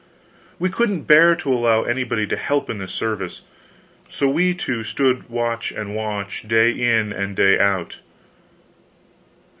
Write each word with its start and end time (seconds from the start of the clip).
We 0.57 0.69
couldn't 0.71 1.03
bear 1.03 1.35
to 1.35 1.53
allow 1.53 1.83
anybody 1.83 2.25
to 2.25 2.35
help 2.35 2.71
in 2.71 2.79
this 2.79 2.91
service, 2.91 3.43
so 4.09 4.27
we 4.27 4.55
two 4.55 4.83
stood 4.83 5.29
watch 5.29 5.71
and 5.71 5.93
watch, 5.95 6.47
day 6.47 6.71
in 6.71 7.13
and 7.13 7.35
day 7.35 7.59
out. 7.59 7.99